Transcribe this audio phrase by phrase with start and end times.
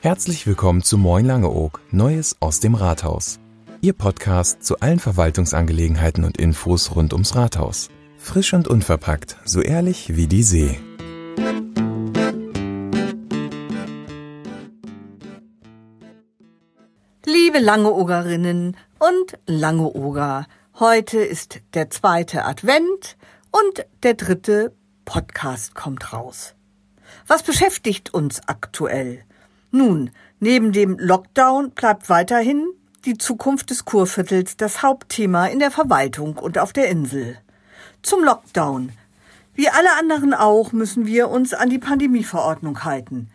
[0.00, 3.38] Herzlich willkommen zu Moin Langeoog, Neues aus dem Rathaus.
[3.82, 7.90] Ihr Podcast zu allen Verwaltungsangelegenheiten und Infos rund ums Rathaus.
[8.16, 10.80] Frisch und unverpackt, so ehrlich wie die See.
[17.26, 20.46] Liebe Langeogerinnen und Langeoger,
[20.78, 23.18] heute ist der zweite Advent
[23.50, 24.72] und der dritte
[25.08, 26.54] Podcast kommt raus.
[27.26, 29.24] Was beschäftigt uns aktuell?
[29.70, 32.68] Nun, neben dem Lockdown bleibt weiterhin
[33.06, 37.38] die Zukunft des Kurviertels das Hauptthema in der Verwaltung und auf der Insel.
[38.02, 38.92] Zum Lockdown.
[39.54, 43.30] Wie alle anderen auch müssen wir uns an die Pandemieverordnung halten.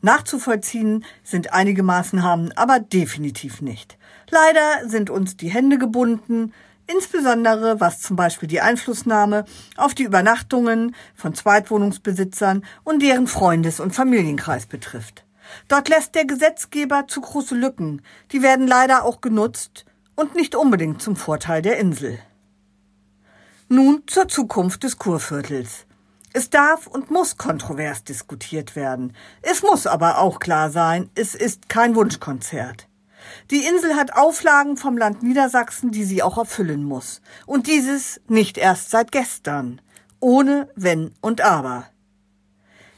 [0.00, 3.96] Nachzuvollziehen sind einige Maßnahmen aber definitiv nicht.
[4.28, 6.52] Leider sind uns die Hände gebunden,
[6.92, 9.44] insbesondere was zum Beispiel die Einflussnahme
[9.76, 15.24] auf die Übernachtungen von Zweitwohnungsbesitzern und deren Freundes- und Familienkreis betrifft.
[15.68, 21.02] Dort lässt der Gesetzgeber zu große Lücken, die werden leider auch genutzt und nicht unbedingt
[21.02, 22.18] zum Vorteil der Insel.
[23.68, 25.86] Nun zur Zukunft des Kurviertels.
[26.34, 29.14] Es darf und muss kontrovers diskutiert werden.
[29.42, 32.88] Es muss aber auch klar sein, es ist kein Wunschkonzert.
[33.50, 37.20] Die Insel hat Auflagen vom Land Niedersachsen, die sie auch erfüllen muss.
[37.46, 39.80] Und dieses nicht erst seit gestern.
[40.20, 41.86] Ohne Wenn und Aber.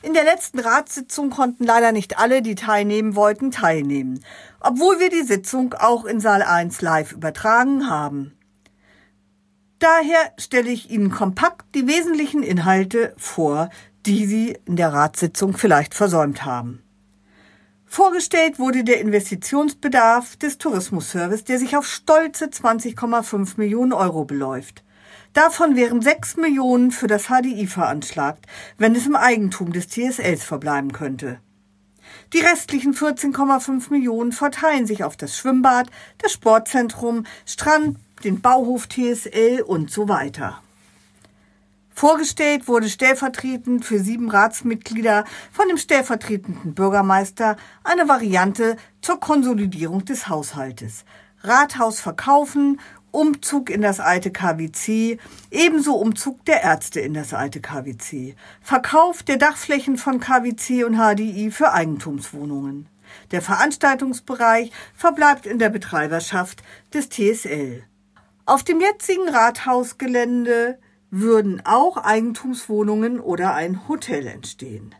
[0.03, 4.23] In der letzten Ratssitzung konnten leider nicht alle, die teilnehmen wollten, teilnehmen,
[4.61, 8.37] obwohl wir die Sitzung auch in Saal 1 live übertragen haben.
[9.79, 13.71] Daher stelle ich Ihnen kompakt die wesentlichen Inhalte vor,
[14.05, 16.84] die Sie in der Ratssitzung vielleicht versäumt haben.
[17.95, 24.83] Vorgestellt wurde der Investitionsbedarf des Tourismusservice, der sich auf stolze 20,5 Millionen Euro beläuft.
[25.33, 28.47] Davon wären 6 Millionen für das HDI veranschlagt,
[28.79, 31.39] wenn es im Eigentum des TSLs verbleiben könnte.
[32.33, 35.89] Die restlichen 14,5 Millionen verteilen sich auf das Schwimmbad,
[36.19, 40.61] das Sportzentrum, Strand, den Bauhof TSL und so weiter.
[41.95, 50.29] Vorgestellt wurde stellvertretend für sieben Ratsmitglieder von dem stellvertretenden Bürgermeister eine Variante zur Konsolidierung des
[50.29, 51.05] Haushaltes.
[51.43, 52.81] Rathaus verkaufen
[53.13, 55.19] Umzug in das alte KWC,
[55.53, 61.53] ebenso Umzug der Ärzte in das alte KWC, Verkauf der Dachflächen von KWC und HDI
[61.53, 62.89] für Eigentumswohnungen.
[63.31, 67.85] Der Veranstaltungsbereich verbleibt in der Betreiberschaft des TSL.
[68.47, 70.79] Auf dem jetzigen Rathausgelände
[71.21, 74.95] würden auch Eigentumswohnungen oder ein Hotel entstehen.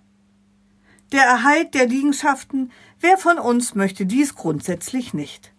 [1.11, 2.71] Der Erhalt der Liegenschaften,
[3.01, 5.53] wer von uns möchte dies grundsätzlich nicht?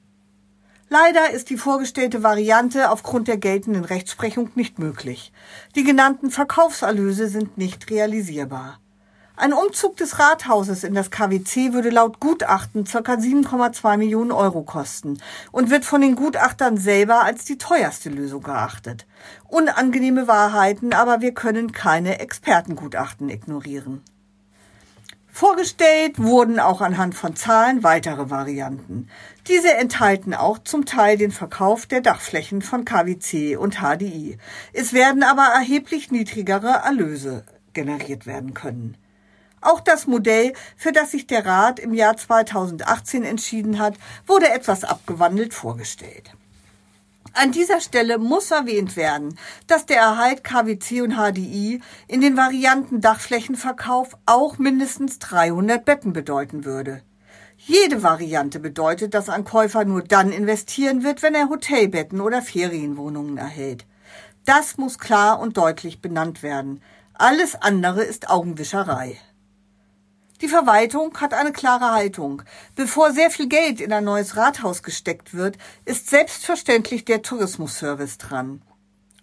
[0.87, 5.33] Leider ist die vorgestellte Variante aufgrund der geltenden Rechtsprechung nicht möglich.
[5.75, 8.79] Die genannten Verkaufserlöse sind nicht realisierbar.
[9.37, 12.99] Ein Umzug des Rathauses in das KWC würde laut Gutachten ca.
[12.99, 15.17] 7,2 Millionen Euro kosten
[15.51, 19.05] und wird von den Gutachtern selber als die teuerste Lösung geachtet.
[19.49, 24.03] Unangenehme Wahrheiten, aber wir können keine Expertengutachten ignorieren.
[25.27, 29.09] Vorgestellt wurden auch anhand von Zahlen weitere Varianten.
[29.49, 34.37] Diese enthalten auch zum Teil den Verkauf der Dachflächen von KWC und HDI.
[34.71, 38.95] Es werden aber erheblich niedrigere Erlöse generiert werden können.
[39.65, 43.95] Auch das Modell, für das sich der Rat im Jahr 2018 entschieden hat,
[44.27, 46.29] wurde etwas abgewandelt vorgestellt.
[47.33, 53.01] An dieser Stelle muss erwähnt werden, dass der Erhalt KWC und HDI in den Varianten
[53.01, 57.01] Dachflächenverkauf auch mindestens 300 Betten bedeuten würde.
[57.57, 63.37] Jede Variante bedeutet, dass ein Käufer nur dann investieren wird, wenn er Hotelbetten oder Ferienwohnungen
[63.39, 63.87] erhält.
[64.45, 66.83] Das muss klar und deutlich benannt werden.
[67.15, 69.17] Alles andere ist Augenwischerei.
[70.41, 72.41] Die Verwaltung hat eine klare Haltung.
[72.75, 78.61] Bevor sehr viel Geld in ein neues Rathaus gesteckt wird, ist selbstverständlich der Tourismusservice dran.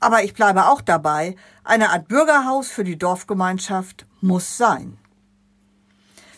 [0.01, 4.97] Aber ich bleibe auch dabei, eine Art Bürgerhaus für die Dorfgemeinschaft muss sein.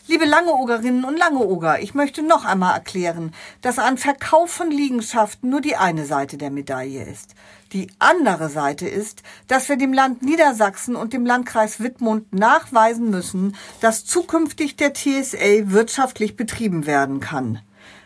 [0.07, 5.61] Liebe Langeogerinnen und Langeoger, ich möchte noch einmal erklären, dass ein Verkauf von Liegenschaften nur
[5.61, 7.33] die eine Seite der Medaille ist.
[7.73, 13.55] Die andere Seite ist, dass wir dem Land Niedersachsen und dem Landkreis Wittmund nachweisen müssen,
[13.81, 17.61] dass zukünftig der TSA wirtschaftlich betrieben werden kann.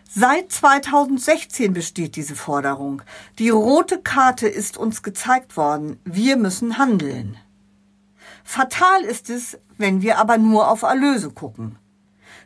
[0.09, 3.01] Seit 2016 besteht diese Forderung.
[3.39, 5.99] Die rote Karte ist uns gezeigt worden.
[6.05, 7.35] Wir müssen handeln.
[8.45, 11.77] Fatal ist es, wenn wir aber nur auf Erlöse gucken.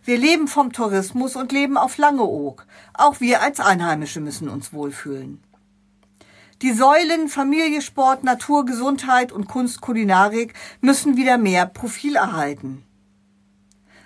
[0.05, 2.65] Wir leben vom Tourismus und leben auf Langeoog.
[2.93, 5.41] Auch wir als Einheimische müssen uns wohlfühlen.
[6.61, 12.83] Die Säulen Familie, Sport, Natur, Gesundheit und Kunst, Kulinarik müssen wieder mehr Profil erhalten.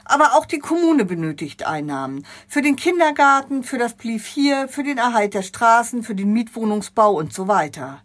[0.05, 2.27] Aber auch die Kommune benötigt Einnahmen.
[2.47, 7.11] Für den Kindergarten, für das Pliv 4, für den Erhalt der Straßen, für den Mietwohnungsbau
[7.13, 8.03] und so weiter.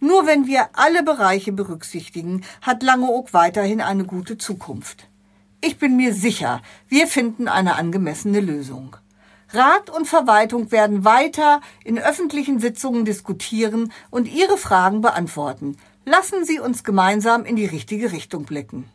[0.00, 5.08] Nur wenn wir alle Bereiche berücksichtigen, hat Langeoog weiterhin eine gute Zukunft.
[5.64, 8.96] Ich bin mir sicher, wir finden eine angemessene Lösung.
[9.50, 15.76] Rat und Verwaltung werden weiter in öffentlichen Sitzungen diskutieren und Ihre Fragen beantworten.
[16.04, 18.90] Lassen Sie uns gemeinsam in die richtige Richtung blicken.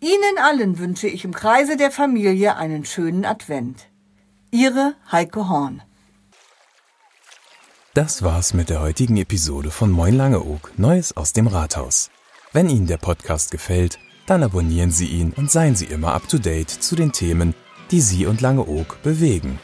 [0.00, 3.86] Ihnen allen wünsche ich im Kreise der Familie einen schönen Advent.
[4.50, 5.82] Ihre Heike Horn.
[7.94, 12.10] Das war's mit der heutigen Episode von Moin Langeoog, Neues aus dem Rathaus.
[12.52, 16.38] Wenn Ihnen der Podcast gefällt, dann abonnieren Sie ihn und seien Sie immer up to
[16.38, 17.54] date zu den Themen,
[17.90, 19.58] die Sie und Langeoog bewegen.